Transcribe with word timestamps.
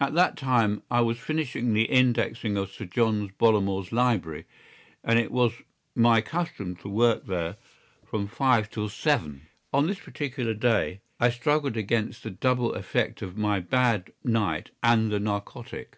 At 0.00 0.14
that 0.14 0.36
time 0.36 0.82
I 0.90 1.02
was 1.02 1.20
finishing 1.20 1.72
the 1.72 1.84
indexing 1.84 2.56
of 2.56 2.72
Sir 2.72 2.84
John 2.84 3.28
Bollamore's 3.38 3.92
library, 3.92 4.44
and 5.04 5.20
it 5.20 5.30
was 5.30 5.52
my 5.94 6.20
custom 6.20 6.74
to 6.78 6.88
work 6.88 7.26
there 7.26 7.58
from 8.04 8.26
five 8.26 8.68
till 8.70 8.88
seven. 8.88 9.46
On 9.72 9.86
this 9.86 10.00
particular 10.00 10.52
day 10.54 11.00
I 11.20 11.30
struggled 11.30 11.76
against 11.76 12.24
the 12.24 12.30
double 12.30 12.74
effect 12.74 13.22
of 13.22 13.36
my 13.38 13.60
bad 13.60 14.12
night 14.24 14.70
and 14.82 15.12
the 15.12 15.20
narcotic. 15.20 15.96